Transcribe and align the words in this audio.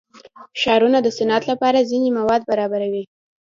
ښارونه 0.61 0.99
د 1.01 1.07
صنعت 1.17 1.43
لپاره 1.51 1.87
ځینې 1.89 2.09
مواد 2.17 2.41
برابروي. 2.49 3.03